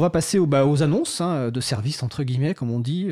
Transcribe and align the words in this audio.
On 0.00 0.02
va 0.02 0.08
passer 0.08 0.40
bah, 0.40 0.64
aux 0.64 0.82
annonces 0.82 1.20
hein, 1.20 1.50
de 1.50 1.60
services, 1.60 2.02
entre 2.02 2.22
guillemets, 2.22 2.54
comme 2.54 2.70
on 2.70 2.80
dit. 2.80 3.10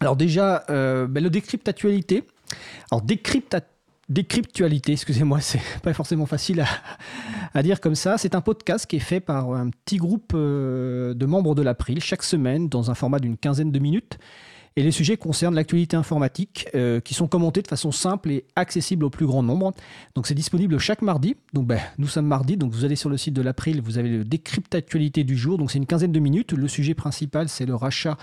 alors 0.00 0.16
déjà, 0.16 0.64
bah, 0.66 1.20
le 1.20 1.28
décrypte 1.28 1.68
actualité. 1.68 2.26
Alors 2.90 3.02
décrypte 3.02 3.54
décryptualité, 4.08 4.92
excusez-moi, 4.92 5.40
c'est 5.42 5.60
pas 5.82 5.92
forcément 5.92 6.24
facile 6.24 6.64
à, 7.52 7.62
dire 7.62 7.78
comme 7.78 7.94
ça. 7.94 8.16
C'est 8.16 8.34
un 8.34 8.40
podcast 8.40 8.86
qui 8.86 8.96
est 8.96 9.00
fait 9.00 9.20
par 9.20 9.52
un 9.52 9.68
petit 9.68 9.98
groupe 9.98 10.34
de 10.34 11.26
membres 11.26 11.54
de 11.54 11.60
l'April 11.60 12.02
chaque 12.02 12.22
semaine 12.22 12.70
dans 12.70 12.90
un 12.90 12.94
format 12.94 13.18
d'une 13.18 13.36
quinzaine 13.36 13.70
de 13.70 13.78
minutes. 13.78 14.18
Et 14.76 14.82
les 14.82 14.90
sujets 14.90 15.16
concernent 15.16 15.54
l'actualité 15.54 15.96
informatique, 15.96 16.68
euh, 16.74 17.00
qui 17.00 17.14
sont 17.14 17.28
commentés 17.28 17.62
de 17.62 17.68
façon 17.68 17.92
simple 17.92 18.30
et 18.30 18.44
accessible 18.56 19.04
au 19.04 19.10
plus 19.10 19.26
grand 19.26 19.42
nombre. 19.42 19.72
Donc 20.14 20.26
c'est 20.26 20.34
disponible 20.34 20.78
chaque 20.78 21.02
mardi. 21.02 21.36
Donc 21.52 21.66
ben, 21.66 21.80
nous 21.98 22.08
sommes 22.08 22.26
mardi, 22.26 22.56
donc 22.56 22.72
vous 22.72 22.84
allez 22.84 22.96
sur 22.96 23.10
le 23.10 23.16
site 23.16 23.34
de 23.34 23.42
l'April, 23.42 23.80
vous 23.82 23.98
avez 23.98 24.08
le 24.08 24.24
décrypte 24.24 24.74
actualité 24.74 25.24
du 25.24 25.36
jour. 25.36 25.58
Donc 25.58 25.70
c'est 25.70 25.78
une 25.78 25.86
quinzaine 25.86 26.12
de 26.12 26.20
minutes. 26.20 26.52
Le 26.52 26.68
sujet 26.68 26.94
principal, 26.94 27.48
c'est 27.48 27.66
le 27.66 27.74
rachat 27.74 28.16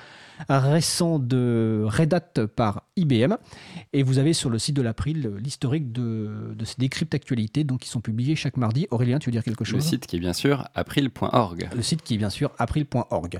récent 0.47 1.19
de 1.19 1.85
Red 1.85 2.13
Hat 2.13 2.47
par 2.55 2.83
IBM. 2.95 3.35
Et 3.93 4.03
vous 4.03 4.19
avez 4.19 4.33
sur 4.33 4.49
le 4.49 4.57
site 4.59 4.75
de 4.75 4.81
l'April 4.81 5.31
l'historique 5.43 5.91
de, 5.91 6.55
ces 6.63 6.75
décryptes 6.77 7.13
actualités 7.13 7.63
donc, 7.63 7.79
qui 7.79 7.89
sont 7.89 8.01
publiés 8.01 8.35
chaque 8.35 8.57
mardi. 8.57 8.87
Aurélien, 8.91 9.19
tu 9.19 9.29
veux 9.29 9.31
dire 9.31 9.43
quelque 9.43 9.65
chose? 9.65 9.75
Le 9.75 9.81
site 9.81 10.07
qui 10.07 10.15
est 10.15 10.19
bien 10.19 10.33
sûr 10.33 10.67
april.org. 10.75 11.69
Le 11.75 11.81
site 11.81 12.01
qui 12.03 12.15
est 12.15 12.17
bien 12.17 12.29
sûr 12.29 12.51
april.org. 12.57 13.39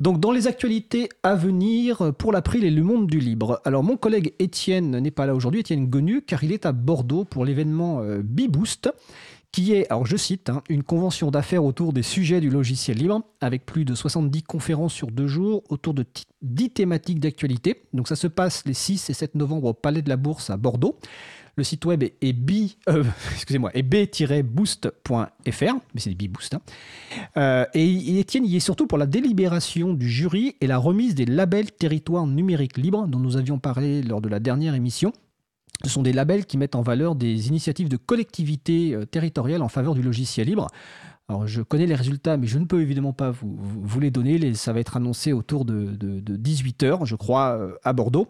Donc 0.00 0.20
dans 0.20 0.32
les 0.32 0.46
actualités 0.46 1.08
à 1.22 1.34
venir 1.34 2.14
pour 2.18 2.32
l'April 2.48 2.64
et 2.64 2.70
le 2.70 2.82
monde 2.82 3.08
du 3.08 3.18
libre. 3.18 3.60
Alors 3.66 3.84
mon 3.84 3.98
collègue 3.98 4.32
Étienne 4.38 4.98
n'est 5.00 5.10
pas 5.10 5.26
là 5.26 5.34
aujourd'hui, 5.34 5.60
Étienne 5.60 5.86
Gonu, 5.86 6.22
car 6.22 6.42
il 6.42 6.50
est 6.50 6.64
à 6.64 6.72
Bordeaux 6.72 7.26
pour 7.26 7.44
l'événement 7.44 8.00
euh, 8.00 8.22
Beboost 8.24 8.90
qui 9.52 9.74
est, 9.74 9.86
alors 9.90 10.06
je 10.06 10.16
cite, 10.16 10.48
hein, 10.48 10.62
une 10.70 10.82
convention 10.82 11.30
d'affaires 11.30 11.62
autour 11.62 11.92
des 11.92 12.02
sujets 12.02 12.40
du 12.40 12.48
logiciel 12.48 12.96
libre, 12.96 13.20
avec 13.42 13.66
plus 13.66 13.84
de 13.84 13.94
70 13.94 14.44
conférences 14.44 14.94
sur 14.94 15.10
deux 15.10 15.26
jours 15.26 15.62
autour 15.68 15.92
de 15.92 16.06
10 16.40 16.70
thématiques 16.70 17.20
d'actualité. 17.20 17.82
Donc 17.92 18.08
ça 18.08 18.16
se 18.16 18.26
passe 18.26 18.64
les 18.64 18.74
6 18.74 19.10
et 19.10 19.14
7 19.14 19.34
novembre 19.34 19.68
au 19.68 19.74
Palais 19.74 20.00
de 20.00 20.08
la 20.08 20.16
Bourse 20.16 20.48
à 20.48 20.56
Bordeaux. 20.56 20.98
Le 21.58 21.64
site 21.64 21.84
web 21.86 22.04
est, 22.04 22.14
euh, 22.88 23.02
b-boost.fr, 23.82 25.74
mais 25.92 26.00
c'est 26.00 26.14
B-Boost. 26.14 26.54
Hein. 26.54 26.60
Euh, 27.36 27.64
et 27.74 28.20
Étienne 28.20 28.46
y 28.46 28.54
est 28.54 28.60
surtout 28.60 28.86
pour 28.86 28.96
la 28.96 29.06
délibération 29.06 29.92
du 29.92 30.08
jury 30.08 30.54
et 30.60 30.68
la 30.68 30.78
remise 30.78 31.16
des 31.16 31.24
labels 31.24 31.72
territoires 31.72 32.28
numériques 32.28 32.76
libres 32.76 33.08
dont 33.08 33.18
nous 33.18 33.36
avions 33.36 33.58
parlé 33.58 34.02
lors 34.02 34.20
de 34.20 34.28
la 34.28 34.38
dernière 34.38 34.76
émission. 34.76 35.12
Ce 35.82 35.90
sont 35.90 36.04
des 36.04 36.12
labels 36.12 36.46
qui 36.46 36.58
mettent 36.58 36.76
en 36.76 36.82
valeur 36.82 37.16
des 37.16 37.48
initiatives 37.48 37.88
de 37.88 37.96
collectivités 37.96 38.94
euh, 38.94 39.04
territoriales 39.04 39.62
en 39.62 39.68
faveur 39.68 39.96
du 39.96 40.02
logiciel 40.02 40.46
libre. 40.46 40.68
Alors, 41.28 41.48
je 41.48 41.60
connais 41.62 41.86
les 41.86 41.96
résultats, 41.96 42.36
mais 42.36 42.46
je 42.46 42.60
ne 42.60 42.66
peux 42.66 42.80
évidemment 42.80 43.12
pas 43.12 43.32
vous, 43.32 44.00
les 44.00 44.12
donner. 44.12 44.54
ça 44.54 44.72
va 44.72 44.78
être 44.78 44.96
annoncé 44.96 45.32
autour 45.32 45.64
de, 45.64 45.96
18h, 46.22 47.04
je 47.04 47.16
crois, 47.16 47.58
à 47.82 47.92
Bordeaux. 47.92 48.28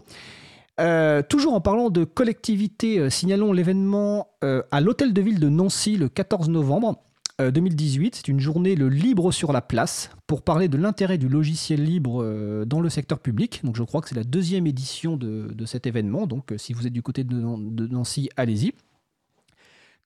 Euh, 0.80 1.22
toujours 1.22 1.54
en 1.54 1.60
parlant 1.60 1.90
de 1.90 2.04
collectivité, 2.04 3.10
signalons 3.10 3.52
l'événement 3.52 4.28
à 4.42 4.80
l'hôtel 4.80 5.12
de 5.12 5.20
ville 5.20 5.40
de 5.40 5.48
Nancy 5.48 5.96
le 5.96 6.08
14 6.08 6.48
novembre. 6.48 7.02
2018. 7.38 8.06
Euh, 8.06 8.10
C'est 8.16 8.28
une 8.28 8.40
journée 8.40 8.74
le 8.74 8.88
libre 8.88 9.32
sur 9.32 9.52
la 9.52 9.60
place 9.60 10.10
pour 10.26 10.42
parler 10.42 10.68
de 10.68 10.76
l'intérêt 10.76 11.18
du 11.18 11.28
logiciel 11.28 11.82
libre 11.82 12.22
euh, 12.22 12.64
dans 12.64 12.80
le 12.80 12.88
secteur 12.88 13.20
public. 13.20 13.60
Donc 13.64 13.76
je 13.76 13.82
crois 13.82 14.00
que 14.00 14.08
c'est 14.08 14.16
la 14.16 14.24
deuxième 14.24 14.66
édition 14.66 15.16
de, 15.16 15.64
cet 15.66 15.86
événement. 15.86 16.26
Donc 16.26 16.52
euh, 16.52 16.58
si 16.58 16.72
vous 16.72 16.86
êtes 16.86 16.92
du 16.92 17.02
côté 17.02 17.24
de, 17.24 17.86
Nancy, 17.86 18.28
allez-y. 18.36 18.74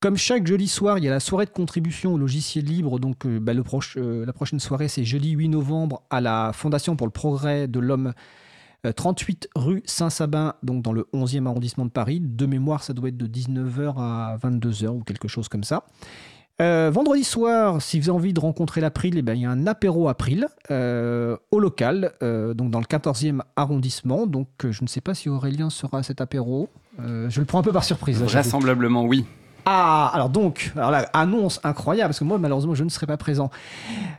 Comme 0.01 0.17
chaque 0.17 0.47
jeudi 0.47 0.67
soir, 0.67 0.99
il 0.99 1.05
y 1.05 1.09
a 1.09 1.13
la 1.13 1.21
soirée 1.21 1.47
de 1.47 1.51
contribution 1.51 2.15
au 2.15 2.19
logiciel 2.19 2.65
libre. 2.65 2.99
Donc 2.99 3.25
bah, 3.25 3.55
la 3.55 3.63
prochaine 4.33 4.59
soirée, 4.59 4.89
c'est 4.89 5.05
jeudi 5.05 5.31
8 5.31 5.49
novembre 5.49 6.03
à 6.11 6.21
la 6.21 6.51
Fondation 6.53 6.97
pour 6.97 7.07
le 7.07 7.13
progrès 7.13 7.69
de 7.69 7.79
l'homme. 7.79 8.13
38 8.91 9.49
rue 9.55 9.83
Saint-Sabin, 9.85 10.55
donc 10.63 10.83
dans 10.83 10.93
le 10.93 11.07
11e 11.15 11.47
arrondissement 11.47 11.85
de 11.85 11.91
Paris. 11.91 12.21
De 12.21 12.47
mémoire, 12.47 12.83
ça 12.83 12.93
doit 12.93 13.09
être 13.09 13.17
de 13.17 13.27
19h 13.27 13.95
à 13.97 14.37
22h 14.43 14.89
ou 14.89 15.03
quelque 15.05 15.29
chose 15.29 15.49
comme 15.49 15.65
ça. 15.65 15.85
Euh, 16.61 16.91
vendredi 16.93 17.25
soir, 17.25 17.81
si 17.81 17.99
vous 17.99 18.09
avez 18.09 18.17
envie 18.17 18.33
de 18.33 18.41
rencontrer 18.41 18.81
l'April, 18.81 19.17
eh 19.17 19.23
ben, 19.23 19.35
il 19.35 19.43
y 19.43 19.47
a 19.47 19.51
un 19.51 19.67
apéro 19.67 20.09
April 20.09 20.47
euh, 20.71 21.37
au 21.51 21.59
local, 21.59 22.13
euh, 22.23 22.55
donc 22.55 22.71
dans 22.71 22.79
le 22.79 22.85
14e 22.85 23.41
arrondissement. 23.57 24.27
Donc 24.27 24.49
je 24.69 24.83
ne 24.83 24.89
sais 24.89 25.01
pas 25.01 25.15
si 25.15 25.29
Aurélien 25.29 25.71
sera 25.71 25.99
à 25.99 26.03
cet 26.03 26.21
apéro. 26.21 26.69
je 26.99 27.41
le 27.41 27.47
prends 27.47 27.59
un 27.59 27.63
peu 27.63 27.73
par 27.73 27.85
surprise. 27.85 28.23
Vraisemblablement 28.23 29.05
oui. 29.05 29.25
Ah, 29.65 30.11
alors 30.13 30.29
donc, 30.29 30.73
annonce 31.13 31.61
incroyable, 31.63 32.09
parce 32.09 32.19
que 32.19 32.25
moi, 32.25 32.39
malheureusement, 32.39 32.75
je 32.75 32.83
ne 32.83 32.89
serai 32.89 33.07
pas 33.07 33.17
présent 33.17 33.51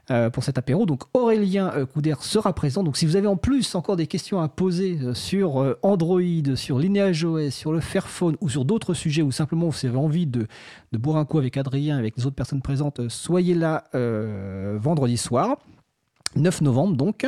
euh, 0.09 0.29
pour 0.29 0.43
cet 0.43 0.57
apéro. 0.57 0.85
Donc, 0.85 1.03
Aurélien 1.13 1.71
euh, 1.75 1.85
Couder 1.85 2.15
sera 2.21 2.53
présent. 2.53 2.83
Donc, 2.83 2.95
si 2.95 3.05
vous 3.05 3.17
avez 3.17 3.27
en 3.27 3.35
plus 3.35 3.75
encore 3.75 3.97
des 3.97 4.07
questions 4.07 4.41
à 4.41 4.47
poser 4.47 4.99
euh, 5.01 5.13
sur 5.13 5.75
Android, 5.81 6.21
sur 6.55 6.79
LineageOS, 6.79 7.51
sur 7.51 7.73
le 7.73 7.81
Fairphone 7.81 8.37
ou 8.39 8.47
sur 8.47 8.63
d'autres 8.63 8.93
sujets, 8.93 9.21
ou 9.21 9.31
simplement 9.31 9.67
vous 9.67 9.85
avez 9.85 9.97
envie 9.97 10.27
de, 10.27 10.47
de 10.93 10.97
boire 10.97 11.17
un 11.17 11.25
coup 11.25 11.39
avec 11.39 11.57
Adrien, 11.57 11.97
avec 11.97 12.15
les 12.15 12.25
autres 12.25 12.35
personnes 12.35 12.61
présentes, 12.61 13.09
soyez 13.09 13.53
là 13.53 13.83
vendredi 14.77 15.17
soir, 15.17 15.57
9 16.35 16.61
novembre 16.61 16.95
donc. 16.95 17.25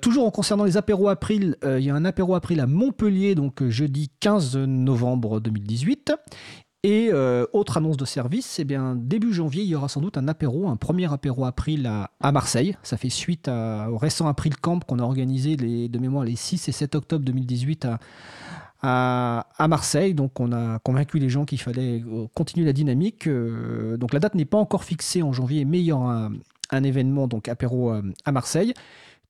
toujours 0.00 0.26
en 0.26 0.30
concernant 0.30 0.64
les 0.64 0.76
apéros 0.76 1.08
April, 1.08 1.56
il 1.64 1.80
y 1.80 1.90
a 1.90 1.94
un 1.94 2.04
apéro 2.04 2.34
April 2.34 2.60
à 2.60 2.66
Montpellier, 2.66 3.34
donc 3.34 3.66
jeudi 3.68 4.10
15 4.20 4.56
novembre 4.56 5.40
2018. 5.40 6.12
Et 6.86 7.10
euh, 7.12 7.46
autre 7.52 7.78
annonce 7.78 7.96
de 7.96 8.04
service, 8.04 8.60
eh 8.60 8.64
début 8.94 9.32
janvier, 9.32 9.64
il 9.64 9.68
y 9.68 9.74
aura 9.74 9.88
sans 9.88 10.00
doute 10.00 10.16
un 10.18 10.28
apéro, 10.28 10.68
un 10.68 10.76
premier 10.76 11.12
apéro 11.12 11.44
April 11.44 11.84
à, 11.88 12.12
à 12.20 12.30
Marseille. 12.30 12.76
Ça 12.84 12.96
fait 12.96 13.10
suite 13.10 13.48
au 13.48 13.98
récent 13.98 14.28
April 14.28 14.56
Camp 14.56 14.78
qu'on 14.84 15.00
a 15.00 15.02
organisé 15.02 15.56
de 15.56 15.98
mémoire 15.98 16.22
les 16.22 16.36
6 16.36 16.68
et 16.68 16.70
7 16.70 16.94
octobre 16.94 17.24
2018 17.24 17.88
à, 18.82 19.48
à, 19.58 19.66
Marseille. 19.66 20.14
Donc 20.14 20.38
on 20.38 20.52
a 20.52 20.78
convaincu 20.78 21.18
les 21.18 21.28
gens 21.28 21.44
qu'il 21.44 21.60
fallait 21.60 22.04
euh, 22.06 22.28
continuer 22.36 22.64
la 22.64 22.72
dynamique. 22.72 23.26
Euh, 23.26 23.96
donc 23.96 24.12
la 24.12 24.20
date 24.20 24.36
n'est 24.36 24.44
pas 24.44 24.58
encore 24.58 24.84
fixée 24.84 25.24
en 25.24 25.32
janvier, 25.32 25.64
mais 25.64 25.80
il 25.80 25.86
y 25.86 25.92
aura 25.92 26.30
un, 26.70 26.82
événement, 26.84 27.26
donc 27.26 27.48
apéro 27.48 27.90
à 27.90 28.30
Marseille. 28.30 28.74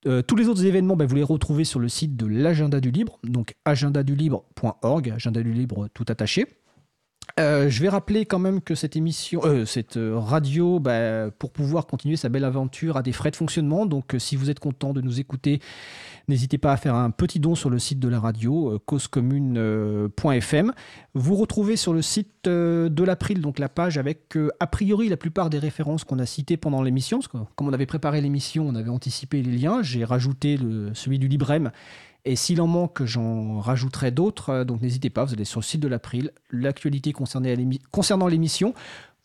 tous 0.05 0.37
les 0.37 0.49
autres 0.49 0.67
événements, 0.67 0.95
ben, 0.95 1.07
vous 1.07 1.17
les 1.17 1.23
retrouvez 1.23 1.65
sur 1.65 1.81
le 1.81 1.89
site 1.89 2.19
de 2.19 2.27
l'agenda 2.27 2.83
du 2.83 2.91
libre, 2.91 3.19
donc 3.25 3.55
agendadulibre.org, 3.65 5.11
agenda 5.11 5.43
du 5.43 5.55
libre 5.55 5.89
tout 5.95 6.05
attaché. 6.11 6.45
Euh, 7.39 7.69
je 7.69 7.83
vais 7.83 7.91
rappeler 7.91 8.25
quand 8.25 8.39
même 8.39 8.63
que 8.63 8.75
cette 8.75 8.97
émission, 8.97 9.43
euh, 9.45 9.67
cette 9.67 9.99
euh, 9.99 10.19
radio, 10.19 10.81
bah, 10.81 11.31
pour 11.39 11.51
pouvoir 11.51 11.87
continuer 11.87 12.17
sa 12.17 12.31
belle 12.31 12.45
aventure, 12.45 12.97
a 12.97 13.03
des 13.03 13.13
frais 13.13 13.31
de 13.31 13.37
fonctionnement. 13.37 13.85
Donc, 13.85 14.15
si 14.19 14.37
vous 14.37 14.49
êtes 14.49 14.59
content 14.59 14.95
de 14.95 15.03
nous 15.03 15.21
écouter, 15.21 15.61
n'hésitez 16.29 16.57
pas 16.57 16.73
à 16.73 16.79
faire 16.79 16.95
un 16.95 17.11
petit 17.11 17.39
don 17.39 17.55
sur 17.55 17.69
le 17.69 17.79
site 17.79 18.01
de 18.01 18.09
la 18.09 18.21
radio, 18.21 18.81
causecommune.fm. 18.87 20.73
Vous 21.13 21.35
retrouvez 21.35 21.77
sur 21.77 21.93
le 21.93 22.01
site 22.01 22.47
de 22.47 23.05
l'April, 23.05 23.43
donc 23.43 23.59
la 23.59 23.69
page 23.69 23.99
avec 23.99 24.39
a 24.59 24.67
priori 24.67 25.11
la 25.11 25.19
plupart 25.19 25.51
des 25.51 25.59
références 25.59 26.05
qu'on 26.05 26.19
a 26.19 26.27
citées 26.27 26.57
pendant 26.57 26.81
l'émission. 26.81 27.21
Comme 27.55 27.69
on 27.69 27.73
avait 27.73 27.87
préparé 27.87 28.23
l'émission, 28.23 28.67
on 28.67 28.75
avait 28.75 28.89
anticipé 28.89 29.43
les 29.43 29.59
liens. 29.59 29.83
J'ai 29.83 30.05
rajouté 30.05 30.59
celui 30.95 31.19
du 31.19 31.29
Librem 31.29 31.71
et 32.27 32.35
s'il 32.35 32.61
en 32.61 32.67
manque, 32.67 33.05
j'en 33.05 33.61
rajouterai 33.61 34.11
d'autres. 34.11 34.51
Euh, 34.51 34.65
donc 34.65 34.83
n'hésitez 34.83 35.11
pas, 35.11 35.25
vous 35.25 35.33
allez 35.33 35.45
sur 35.45 35.61
le 35.61 35.65
site 35.65 35.81
de 35.81 35.89
l'April, 35.89 36.33
l'actualité 36.51 37.13
concernant 37.13 38.27
l'émission. 38.27 38.75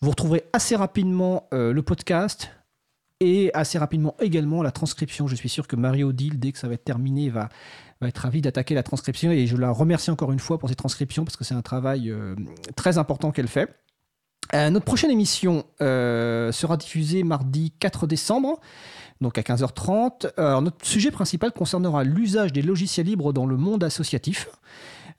Vous 0.00 0.10
retrouverez 0.10 0.44
assez 0.52 0.76
rapidement 0.76 1.48
euh, 1.52 1.72
le 1.72 1.82
podcast 1.82 2.50
et 3.20 3.50
assez 3.54 3.78
rapidement 3.78 4.16
également 4.20 4.62
la 4.62 4.70
transcription. 4.70 5.26
Je 5.26 5.34
suis 5.34 5.48
sûr 5.48 5.68
que 5.68 5.76
Marie-Odile, 5.76 6.38
dès 6.38 6.52
que 6.52 6.58
ça 6.58 6.68
va 6.68 6.74
être 6.74 6.84
terminé, 6.84 7.28
va, 7.28 7.48
être 8.02 8.18
ravie 8.18 8.40
d'attaquer 8.40 8.74
la 8.74 8.82
transcription. 8.82 9.30
Et 9.30 9.46
je 9.46 9.56
la 9.56 9.70
remercie 9.70 10.10
encore 10.10 10.32
une 10.32 10.40
fois 10.40 10.58
pour 10.58 10.68
ces 10.68 10.74
transcriptions 10.74 11.24
parce 11.24 11.36
que 11.36 11.44
c'est 11.44 11.54
un 11.54 11.62
travail 11.62 12.10
euh, 12.10 12.34
très 12.76 12.98
important 12.98 13.32
qu'elle 13.32 13.48
fait. 13.48 13.68
Notre 14.52 14.84
prochaine 14.84 15.10
émission 15.10 15.64
sera 15.80 16.76
diffusée 16.76 17.22
mardi 17.22 17.72
4 17.78 18.06
décembre 18.06 18.60
donc 19.22 19.38
à 19.38 19.42
15h30. 19.42 20.32
Alors, 20.36 20.60
notre 20.60 20.84
sujet 20.84 21.10
principal 21.10 21.52
concernera 21.52 22.04
l'usage 22.04 22.52
des 22.52 22.60
logiciels 22.60 23.06
libres 23.06 23.32
dans 23.32 23.46
le 23.46 23.56
monde 23.56 23.82
associatif. 23.84 24.50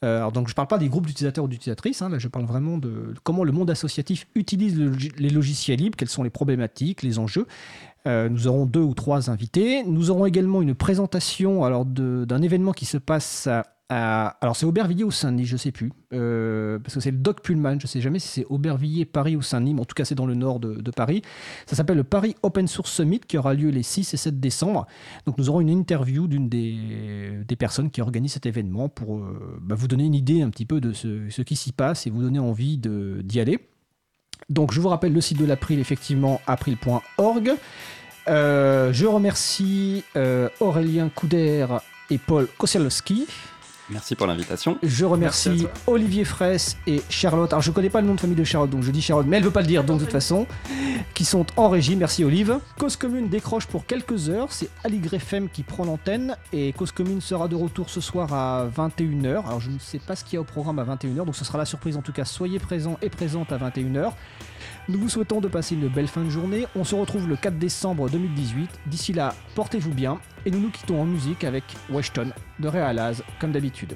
Euh, 0.04 0.30
donc 0.32 0.48
je 0.48 0.52
ne 0.52 0.56
parle 0.56 0.68
pas 0.68 0.78
des 0.78 0.90
groupes 0.90 1.08
d'utilisateurs 1.08 1.46
ou 1.46 1.48
d'utilisatrices, 1.48 2.02
hein, 2.02 2.10
là 2.10 2.20
je 2.20 2.28
parle 2.28 2.46
vraiment 2.46 2.78
de 2.78 3.14
comment 3.24 3.46
le 3.46 3.54
monde 3.54 3.70
associatif 3.70 4.28
utilise 4.36 4.78
les 5.18 5.30
logiciels 5.30 5.80
libres, 5.80 5.96
quelles 5.96 6.10
sont 6.10 6.24
les 6.24 6.30
problématiques, 6.30 7.04
les 7.04 7.20
enjeux. 7.20 7.48
Euh, 8.06 8.28
nous 8.28 8.48
aurons 8.48 8.66
deux 8.66 8.82
ou 8.82 8.94
trois 8.94 9.30
invités. 9.30 9.84
Nous 9.86 10.12
aurons 10.12 10.26
également 10.26 10.62
une 10.62 10.76
présentation 10.76 11.86
d'un 11.86 12.42
événement 12.42 12.74
qui 12.74 12.86
se 12.86 12.98
passe 12.98 13.48
à 13.48 13.64
alors 13.94 14.56
c'est 14.56 14.66
Aubervilliers 14.66 15.04
ou 15.04 15.12
Saint-Denis, 15.12 15.46
je 15.46 15.58
sais 15.58 15.72
plus, 15.72 15.92
euh, 16.14 16.80
parce 16.80 16.96
que 16.96 17.00
c'est 17.00 17.12
le 17.12 17.18
Doc 17.18 17.42
Pullman, 17.42 17.80
je 17.80 17.88
sais 17.88 18.02
jamais 18.02 18.20
si 18.20 18.28
c'est 18.28 18.46
Aubervilliers, 18.46 19.06
Paris 19.06 19.36
ou 19.36 19.42
Saint-Denis, 19.42 19.74
mais 19.74 19.82
en 19.82 19.86
tout 19.86 19.96
cas 19.96 20.06
c'est 20.06 20.16
dans 20.16 20.26
le 20.26 20.36
nord 20.36 20.60
de, 20.60 20.92
Paris. 20.92 21.22
Ça 21.66 21.76
s'appelle 21.76 21.98
le 21.98 22.04
Paris 22.04 22.36
Open 22.44 22.68
Source 22.68 22.92
Summit 22.92 23.20
qui 23.20 23.38
aura 23.38 23.54
lieu 23.54 23.70
les 23.70 23.84
6 23.84 24.14
et 24.14 24.18
7 24.18 24.40
décembre. 24.40 24.86
Donc 25.26 25.38
nous 25.38 25.50
aurons 25.50 25.62
une 25.62 25.70
interview 25.70 26.28
d'une 26.28 26.50
des, 26.50 27.56
personnes 27.58 27.90
qui 27.92 28.02
organisent 28.02 28.34
cet 28.34 28.46
événement 28.46 28.90
pour 28.90 29.18
euh, 29.18 29.60
bah, 29.62 29.76
vous 29.76 29.88
donner 29.88 30.06
une 30.06 30.16
idée 30.16 30.42
un 30.42 30.50
petit 30.50 30.66
peu 30.66 30.82
de 30.82 30.92
ce, 30.94 31.42
qui 31.42 31.56
s'y 31.56 31.72
passe 31.72 32.08
et 32.08 32.10
vous 32.10 32.22
donner 32.22 32.40
envie 32.40 32.78
d'y 32.78 33.40
aller. 33.40 33.60
Donc 34.50 34.74
je 34.74 34.82
vous 34.82 34.90
rappelle 34.90 35.14
le 35.14 35.22
site 35.22 35.40
de 35.40 35.46
l'April, 35.46 35.80
effectivement, 35.80 36.42
april.org. 36.48 37.52
Euh, 38.28 38.94
je 38.94 39.06
remercie 39.06 40.04
Aurélien 40.60 41.10
Couder 41.10 41.66
et 42.10 42.18
Paul 42.18 42.48
Kosielski. 42.58 43.28
Merci 43.90 44.16
pour 44.16 44.28
l'invitation. 44.28 44.78
Je 44.82 45.06
remercie. 45.06 45.68
Olivier 45.88 46.24
Fraisse 46.24 46.78
et 46.88 47.02
Charlotte. 47.10 47.52
Alors 47.52 47.62
je 47.62 47.72
connais 47.72 47.90
pas 47.90 48.02
le 48.02 48.08
nom 48.08 48.16
de 48.16 48.20
famille 48.20 48.36
de 48.36 48.44
Charlotte, 48.44 48.70
donc 48.70 48.84
je 48.84 48.92
dis 48.92 49.02
Charlotte, 49.02 49.26
mais 49.28 49.38
elle 49.38 49.44
veut 49.44 49.52
pas 49.52 49.62
le 49.62 49.68
dire, 49.68 49.84
donc 49.84 50.00
de 50.00 50.04
toute 50.04 50.12
façon, 50.12 50.48
qui 51.14 51.26
sont 51.26 51.46
en 51.58 51.70
régie. 51.70 51.96
Merci 51.96 52.24
Olive. 52.24 52.60
Cause 52.80 52.96
Commune 52.96 53.28
décroche 53.28 53.68
pour 53.68 53.86
quelques 53.86 54.30
heures. 54.30 54.52
C'est 54.52 54.70
Aligre 54.84 55.16
FM 55.16 55.50
qui 55.50 55.64
prend 55.64 55.84
l'antenne 55.84 56.38
et 56.54 56.72
Cause 56.74 56.92
Commune 56.92 57.22
sera 57.22 57.48
de 57.48 57.56
retour 57.56 57.90
ce 57.90 58.00
soir 58.02 58.34
à 58.34 58.68
21h. 58.76 59.46
Alors 59.46 59.60
je 59.60 59.70
ne 59.70 59.80
sais 59.80 60.00
pas 60.00 60.16
ce 60.16 60.24
qu'il 60.24 60.36
y 60.36 60.38
a 60.38 60.42
au 60.42 60.46
programme 60.46 60.80
à 60.80 60.86
21h, 60.86 61.26
donc 61.26 61.36
ce 61.36 61.44
sera 61.44 61.58
la 61.58 61.66
surprise. 61.66 61.98
En 61.98 62.02
tout 62.02 62.14
cas, 62.14 62.26
soyez 62.26 62.60
présents 62.60 62.98
et 63.02 63.10
présentes 63.10 63.52
à 63.52 63.58
21h. 63.58 64.14
Nous 64.90 65.00
vous 65.00 65.08
souhaitons 65.08 65.40
de 65.40 65.48
passer 65.48 65.76
une 65.76 65.88
belle 65.88 66.10
fin 66.10 66.26
de 66.26 66.30
journée. 66.30 66.68
On 66.76 66.84
se 66.84 66.94
retrouve 66.94 67.30
le 67.30 67.38
4 67.38 67.58
décembre 67.58 68.10
2018. 68.10 68.70
D'ici 68.88 69.14
là, 69.14 69.34
portez-vous 69.56 69.94
bien 69.94 70.20
et 70.46 70.52
nous 70.52 70.60
nous 70.60 70.72
quittons 70.72 71.02
en 71.02 71.06
musique 71.06 71.46
avec 71.46 71.64
Weshton 71.90 72.32
de 72.60 72.68
Realaz, 72.68 73.24
comme 73.40 73.54
d'habitude. 73.54 73.96